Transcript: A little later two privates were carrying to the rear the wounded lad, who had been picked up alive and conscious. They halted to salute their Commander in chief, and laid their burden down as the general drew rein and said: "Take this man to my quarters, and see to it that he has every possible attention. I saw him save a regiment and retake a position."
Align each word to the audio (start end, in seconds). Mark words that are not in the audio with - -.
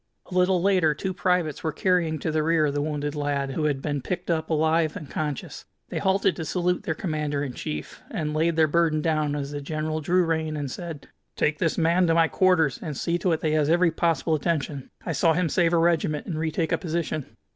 A 0.31 0.33
little 0.33 0.59
later 0.59 0.95
two 0.95 1.13
privates 1.13 1.63
were 1.63 1.71
carrying 1.71 2.17
to 2.17 2.31
the 2.31 2.41
rear 2.41 2.71
the 2.71 2.81
wounded 2.81 3.13
lad, 3.13 3.51
who 3.51 3.65
had 3.65 3.83
been 3.83 4.01
picked 4.01 4.31
up 4.31 4.49
alive 4.49 4.97
and 4.97 5.07
conscious. 5.07 5.65
They 5.89 5.99
halted 5.99 6.35
to 6.37 6.43
salute 6.45 6.81
their 6.81 6.95
Commander 6.95 7.43
in 7.43 7.53
chief, 7.53 8.01
and 8.09 8.33
laid 8.33 8.55
their 8.55 8.65
burden 8.67 9.03
down 9.03 9.35
as 9.35 9.51
the 9.51 9.61
general 9.61 10.01
drew 10.01 10.23
rein 10.25 10.57
and 10.57 10.71
said: 10.71 11.07
"Take 11.35 11.59
this 11.59 11.77
man 11.77 12.07
to 12.07 12.15
my 12.15 12.27
quarters, 12.27 12.79
and 12.81 12.97
see 12.97 13.19
to 13.19 13.31
it 13.31 13.41
that 13.41 13.47
he 13.49 13.53
has 13.53 13.69
every 13.69 13.91
possible 13.91 14.33
attention. 14.33 14.89
I 15.05 15.11
saw 15.11 15.33
him 15.33 15.49
save 15.49 15.71
a 15.71 15.77
regiment 15.77 16.25
and 16.25 16.39
retake 16.39 16.71
a 16.71 16.79
position." 16.79 17.37